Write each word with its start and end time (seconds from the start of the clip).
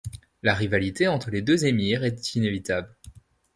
La 0.41 0.55
rivalité 0.55 1.07
entre 1.07 1.29
les 1.29 1.43
deux 1.43 1.67
émirs 1.67 2.03
est 2.03 2.33
inévitable. 2.33 2.95